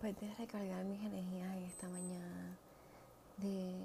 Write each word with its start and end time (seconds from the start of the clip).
después 0.00 0.20
de 0.20 0.32
recargar 0.36 0.84
mis 0.84 1.00
energías 1.00 1.56
en 1.56 1.64
esta 1.64 1.88
mañana, 1.88 2.56
de 3.38 3.80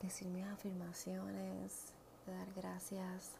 decir 0.00 0.28
mis 0.28 0.46
afirmaciones, 0.46 1.92
de 2.24 2.32
dar 2.32 2.46
gracias. 2.54 3.32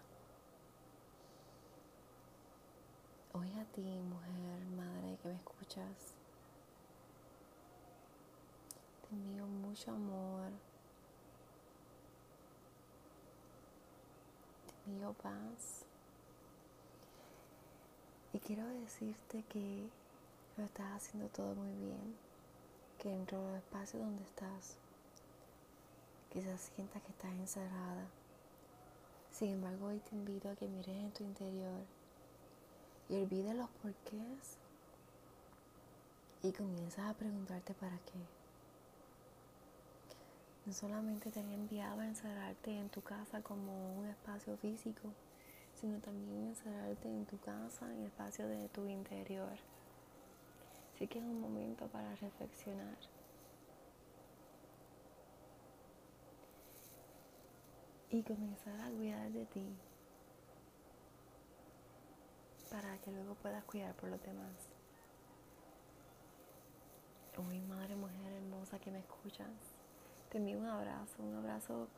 Hoy 3.32 3.48
a 3.61 3.64
ti, 3.66 3.82
mujer, 3.82 4.61
madre 4.76 5.16
que 5.22 5.29
me 5.29 5.34
escuchas, 5.36 6.16
te 9.08 9.14
envío 9.14 9.46
mucho 9.46 9.92
amor, 9.92 10.50
te 14.66 14.90
envío 14.90 15.13
paz. 15.13 15.85
Y 18.32 18.40
quiero 18.40 18.66
decirte 18.66 19.44
que 19.44 19.88
lo 20.56 20.64
estás 20.64 20.90
haciendo 20.92 21.28
todo 21.28 21.54
muy 21.54 21.72
bien, 21.74 22.16
que 22.98 23.10
dentro 23.10 23.44
del 23.46 23.56
espacio 23.56 24.00
donde 24.00 24.24
estás, 24.24 24.76
quizás 26.32 26.70
sientas 26.74 27.02
que 27.02 27.10
estás 27.10 27.32
encerrada. 27.32 28.06
Sin 29.32 29.50
embargo, 29.50 29.88
hoy 29.88 29.98
te 29.98 30.16
invito 30.16 30.48
a 30.48 30.56
que 30.56 30.66
mires 30.66 30.96
en 30.96 31.10
tu 31.12 31.24
interior 31.24 31.82
y 33.10 33.16
olvides 33.16 33.55
los 33.55 33.69
porqués 33.82 34.56
y 36.42 36.52
comienzas 36.52 37.10
a 37.10 37.14
preguntarte 37.14 37.74
para 37.74 37.98
qué. 37.98 38.18
No 40.64 40.72
solamente 40.72 41.30
te 41.30 41.41
han 41.41 41.52
enviado 41.52 42.00
a 42.00 42.06
encerrarte 42.06 42.77
en 42.77 42.88
tu 42.88 43.02
casa 43.02 43.42
como 43.42 43.98
un 43.98 44.06
espacio 44.06 44.56
físico, 44.56 45.12
sino 45.78 45.98
también 45.98 46.48
encerrarte 46.48 47.08
en 47.08 47.26
tu 47.26 47.38
casa, 47.41 47.92
en 47.92 48.00
el 48.00 48.06
espacio 48.06 48.48
de 48.48 48.68
tu 48.70 48.86
interior. 48.86 49.58
Así 50.97 51.06
que 51.08 51.19
es 51.19 51.25
un 51.27 51.42
momento 51.42 51.86
para 51.89 52.14
reflexionar. 52.16 52.97
Y 58.08 58.22
comenzar 58.22 58.80
a 58.80 58.91
cuidar 58.91 59.30
de 59.30 59.44
ti 59.44 59.77
para 62.70 62.97
que 63.03 63.12
luego 63.12 63.34
puedas 63.34 63.62
cuidar 63.64 63.94
por 63.97 64.08
los 64.08 64.22
demás. 64.22 64.55
Hoy, 67.47 67.60
madre, 67.60 67.94
mujer 67.94 68.33
hermosa 68.33 68.78
que 68.78 68.91
me 68.91 69.00
escuchas, 69.00 69.50
te 70.31 70.38
envío 70.38 70.58
un 70.58 70.66
abrazo, 70.66 71.22
un 71.22 71.34
abrazo 71.34 71.88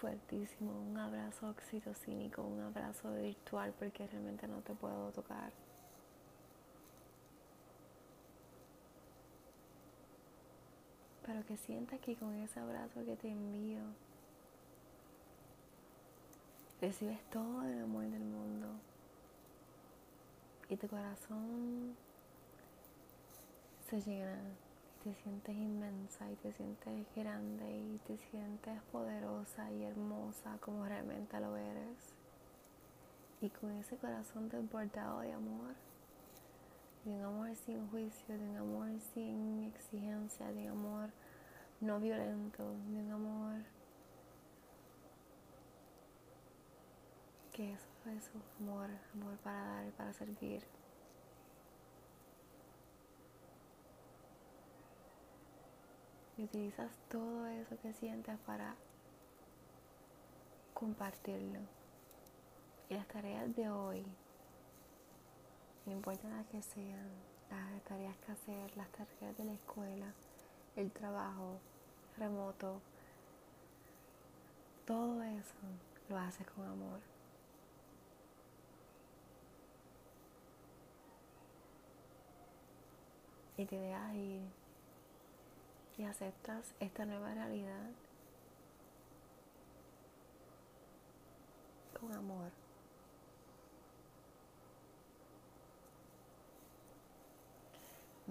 fuertísimo, 0.00 0.72
un 0.72 0.98
abrazo 0.98 1.50
oxitocínico, 1.50 2.42
un 2.42 2.62
abrazo 2.62 3.12
virtual 3.12 3.72
porque 3.78 4.08
realmente 4.08 4.48
no 4.48 4.60
te 4.62 4.74
puedo 4.74 5.12
tocar. 5.12 5.52
Que 11.46 11.56
sientas 11.56 12.00
que 12.00 12.14
con 12.16 12.34
ese 12.36 12.60
abrazo 12.60 13.04
que 13.04 13.16
te 13.16 13.28
envío, 13.28 13.82
recibes 16.80 17.20
todo 17.30 17.64
el 17.64 17.82
amor 17.82 18.04
del 18.04 18.24
mundo. 18.24 18.68
Y 20.68 20.76
tu 20.76 20.88
corazón 20.88 21.96
se 23.88 24.00
llena, 24.00 24.38
y 25.00 25.04
te 25.04 25.14
sientes 25.22 25.56
inmensa 25.56 26.30
y 26.30 26.36
te 26.36 26.52
sientes 26.52 27.06
grande 27.14 27.70
y 27.70 27.98
te 28.06 28.16
sientes 28.30 28.80
poderosa 28.92 29.70
y 29.72 29.84
hermosa 29.84 30.56
como 30.60 30.86
realmente 30.86 31.38
lo 31.40 31.56
eres. 31.56 32.14
Y 33.40 33.50
con 33.50 33.72
ese 33.72 33.96
corazón 33.96 34.48
desbordado 34.48 35.20
de 35.20 35.32
amor, 35.32 35.74
de 37.04 37.10
un 37.16 37.22
amor 37.24 37.56
sin 37.56 37.88
juicio, 37.90 38.38
de 38.38 38.48
un 38.48 38.56
amor 38.56 38.88
sin 39.12 39.64
exigencia, 39.64 40.46
de 40.52 40.68
amor 40.68 40.91
no 41.82 41.98
violento, 41.98 42.62
de 42.62 43.00
un 43.00 43.10
amor 43.10 43.56
que 47.52 47.72
eso 47.72 47.88
es 48.16 48.30
amor, 48.60 48.88
amor 49.14 49.36
para 49.38 49.64
dar 49.64 49.86
y 49.86 49.90
para 49.90 50.12
servir. 50.12 50.62
Y 56.38 56.44
utilizas 56.44 56.90
todo 57.10 57.46
eso 57.46 57.76
que 57.82 57.92
sientes 57.92 58.38
para 58.46 58.74
compartirlo. 60.72 61.60
Y 62.88 62.94
las 62.94 63.06
tareas 63.08 63.54
de 63.54 63.68
hoy 63.68 64.06
no 65.84 65.92
importa 65.92 66.28
las 66.28 66.46
que 66.46 66.62
sean, 66.62 67.10
las 67.50 67.82
tareas 67.82 68.16
que 68.18 68.32
hacer, 68.32 68.76
las 68.76 68.88
tareas 68.92 69.36
de 69.36 69.44
la 69.44 69.52
escuela, 69.52 70.14
el 70.76 70.90
trabajo 70.90 71.60
remoto, 72.18 72.80
todo 74.86 75.22
eso 75.22 75.54
lo 76.08 76.18
haces 76.18 76.46
con 76.48 76.64
amor. 76.66 77.00
Y 83.56 83.66
te 83.66 83.76
dejas 83.76 84.14
ir 84.14 84.42
y 85.98 86.04
aceptas 86.04 86.74
esta 86.80 87.04
nueva 87.04 87.34
realidad 87.34 87.90
con 91.98 92.12
amor. 92.14 92.50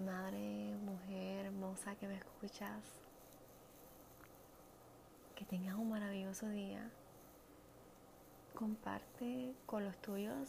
madre, 0.02 0.74
mujer 0.84 1.46
hermosa 1.46 1.94
que 1.96 2.08
me 2.08 2.16
escuchas, 2.16 2.82
tengas 5.52 5.76
un 5.76 5.90
maravilloso 5.90 6.48
día. 6.48 6.80
Comparte 8.54 9.52
con 9.66 9.84
los 9.84 9.94
tuyos, 9.98 10.48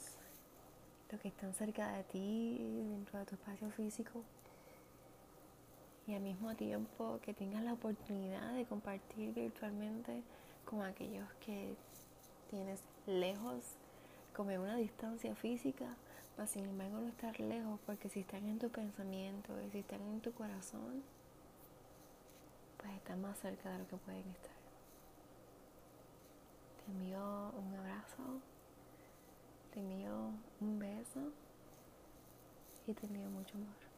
los 1.12 1.20
que 1.20 1.28
están 1.28 1.54
cerca 1.54 1.92
de 1.92 2.04
ti, 2.06 2.58
dentro 2.88 3.20
de 3.20 3.26
tu 3.26 3.36
espacio 3.36 3.70
físico. 3.72 4.22
Y 6.08 6.14
al 6.14 6.22
mismo 6.22 6.56
tiempo 6.56 7.20
que 7.22 7.34
tengas 7.34 7.64
la 7.64 7.74
oportunidad 7.74 8.54
de 8.54 8.64
compartir 8.64 9.34
virtualmente 9.34 10.24
con 10.64 10.84
aquellos 10.84 11.28
que 11.46 11.76
tienes 12.50 12.80
lejos, 13.06 13.76
como 14.34 14.52
en 14.52 14.62
una 14.62 14.78
distancia 14.78 15.36
física, 15.36 15.98
mas 16.38 16.52
sin 16.52 16.64
embargo 16.64 17.02
no 17.02 17.10
estar 17.10 17.38
lejos, 17.42 17.78
porque 17.86 18.08
si 18.08 18.22
están 18.22 18.48
en 18.48 18.58
tu 18.58 18.70
pensamiento 18.70 19.52
y 19.68 19.70
si 19.70 19.80
están 19.80 20.00
en 20.00 20.22
tu 20.22 20.32
corazón, 20.32 21.04
pues 22.78 22.94
están 22.94 23.22
más 23.22 23.38
cerca 23.40 23.70
de 23.70 23.80
lo 23.80 23.88
que 23.90 23.98
pueden 23.98 24.30
estar. 24.30 24.64
Te 26.86 26.92
envío 26.92 27.54
un 27.58 27.76
abrazo, 27.76 28.42
te 29.74 29.80
envío 29.80 30.32
un 30.60 30.80
beso 30.80 31.32
y 32.94 32.96
te 32.96 33.08
envío 33.08 33.30
mucho 33.30 33.58
amor. 33.58 33.93